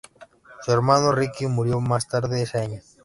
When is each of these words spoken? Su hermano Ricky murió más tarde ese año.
Su 0.63 0.71
hermano 0.71 1.11
Ricky 1.11 1.45
murió 1.45 1.79
más 1.79 2.07
tarde 2.07 2.41
ese 2.41 2.57
año. 2.57 2.81